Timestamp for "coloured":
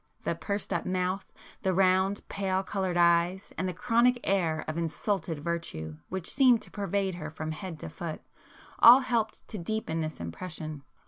2.63-2.97